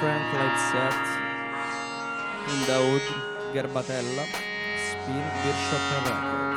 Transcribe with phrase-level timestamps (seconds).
[0.00, 1.06] Frank Live Set,
[2.48, 3.02] Indaud,
[3.52, 4.24] Garbatella,
[4.88, 6.40] Spin, Records.
[6.40, 6.49] Thank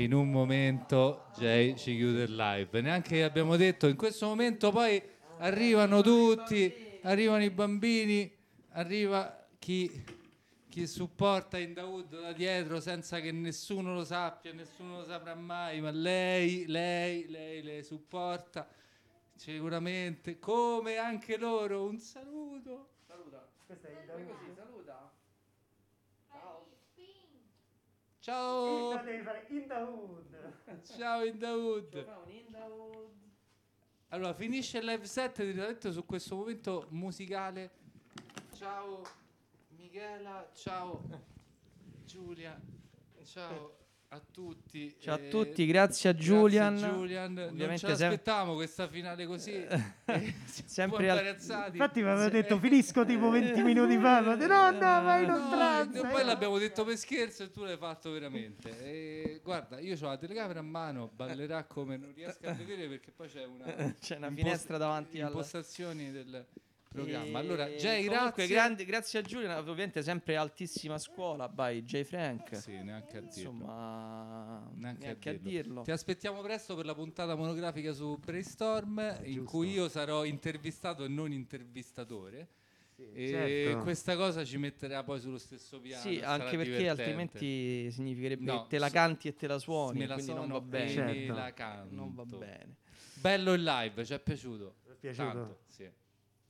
[0.00, 2.80] e in un momento Jay ci chiude il live.
[2.80, 5.00] Neanche abbiamo detto, in questo momento poi
[5.38, 6.72] arrivano tutti,
[7.02, 8.30] arrivano i bambini,
[8.70, 9.90] arriva chi,
[10.68, 15.90] chi supporta Indaud da dietro senza che nessuno lo sappia, nessuno lo saprà mai, ma
[15.90, 18.66] lei, lei, lei le supporta
[19.36, 21.84] sicuramente, come anche loro.
[21.84, 22.88] Un saluto.
[23.06, 23.46] Saluta.
[23.66, 24.99] Questa è così, saluta.
[28.30, 28.92] Ciao.
[29.48, 30.84] In the hood.
[30.84, 32.06] Ciao Indaud.
[34.10, 37.70] Allora, finisce il live set direttamente su questo momento musicale.
[38.54, 39.02] Ciao
[39.70, 41.02] Michela, ciao
[42.04, 42.60] Giulia,
[43.24, 43.79] ciao
[44.12, 44.96] a tutti.
[44.98, 46.74] Ciao a eh, tutti, grazie a Julian.
[46.76, 47.32] Grazie Julian.
[47.32, 49.52] non Ovviamente ce sem- l'aspettavamo questa finale così.
[49.62, 51.36] eh, siamo Sempre al-.
[51.70, 55.26] Infatti mi aveva detto finisco tipo 20 minuti fa, ma ho detto, no, no, vai
[55.26, 56.08] non No, tranza.
[56.08, 58.82] poi l'abbiamo detto per scherzo e tu l'hai fatto veramente.
[58.82, 63.12] E guarda, io ho la telecamera a mano, ballerà come non riesco a vedere perché
[63.12, 63.64] poi c'è una,
[64.00, 66.46] C'è una impost- finestra davanti al impostazioni del
[66.94, 67.38] programma.
[67.38, 68.54] E Allora, Jay, comunque, grazie.
[68.54, 72.02] grandi- grazie a Giulian, ovviamente sempre altissima scuola, by J.
[72.02, 72.56] Frank.
[72.56, 73.50] Sì, neanche a dirlo.
[73.50, 75.50] Insomma, Neanche, neanche, a, a dirlo.
[75.50, 75.82] dirlo.
[75.82, 79.50] Ti aspettiamo presto per la puntata monografica su Brainstorm, in Giusto.
[79.50, 82.48] cui io sarò intervistato e non intervistatore.
[83.14, 83.78] e certo.
[83.82, 86.02] questa cosa ci metterà poi sullo stesso piano.
[86.02, 86.88] Sì, anche perché divertente.
[87.02, 90.48] altrimenti significherebbe No, che te la canti e te la suoni, Me la quindi non
[90.48, 90.84] va bene.
[90.84, 91.32] e Certo.
[91.32, 91.94] me la canto.
[91.94, 92.76] Non va bene.
[93.14, 94.74] Bello il live, ci è piaciuto.
[94.86, 95.24] Mi è piaciuto.
[95.32, 95.88] Tanto, sì.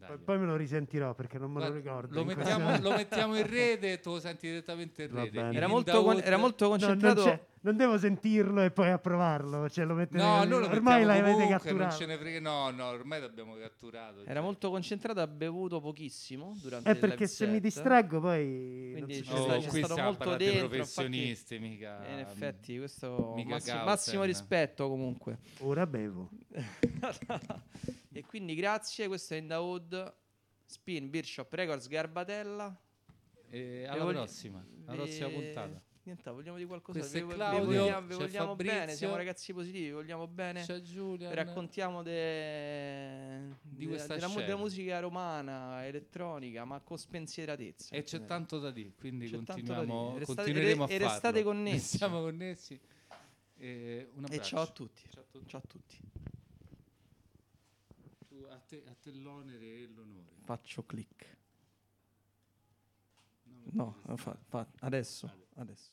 [0.01, 0.09] Dai.
[0.09, 2.15] Poi, poi me lo risentirò perché non me lo ricordo.
[2.15, 5.39] Lo mettiamo, lo mettiamo in rete e tu lo senti direttamente in rete.
[5.53, 7.23] Era molto, con- era molto No, concentrato.
[7.25, 9.69] c'è- non devo sentirlo e poi approvarlo.
[9.69, 11.97] Cioè, lo mettete No, noi lo ormai l'avete non catturato.
[11.97, 12.41] ce ne frega.
[12.41, 14.23] No, no, ormai l'abbiamo catturato.
[14.23, 14.43] Era cioè.
[14.43, 19.33] molto concentrato, ha bevuto pochissimo durante È perché se mi distraggo poi non Quindi c'è
[19.35, 22.07] Oh, c'è stato stiamo molto dentro, professionisti, mica...
[22.07, 25.39] E in effetti, questo mica massi- massimo rispetto comunque.
[25.59, 26.31] Ora bevo.
[28.13, 30.15] e quindi grazie, questo è Indaud,
[30.65, 32.75] Spin, Beershop Records, Garbatella.
[33.51, 35.83] E E alla vogli- prossima, alla prossima e- puntata.
[36.03, 36.99] Niente, vogliamo di qualcosa?
[36.99, 40.65] Questo è Vi- vi Claudio, vogliamo, vi vogliamo bene, siamo ragazzi positivi, vi vogliamo bene.
[40.65, 41.33] C'è Giulia.
[41.35, 47.95] Raccontiamo de- Di de- questa della, della musica romana, elettronica, ma con spensieratezza.
[47.95, 48.29] E c'è genere.
[48.29, 50.19] tanto da dire, quindi C'è tanto da continuiamo, dire.
[50.21, 51.07] Restate- continueremo e- a e farlo.
[51.13, 51.97] restate connessi.
[51.99, 52.81] Siamo connessi.
[53.59, 55.03] E, E ciao a tutti.
[55.11, 55.49] Ciao a tutti.
[55.49, 55.99] Ciao a tutti.
[58.27, 60.33] Tu- a, te, a te l'onere e l'onore.
[60.45, 61.37] Faccio click.
[63.73, 65.93] No, fa- fa- adesso, adesso.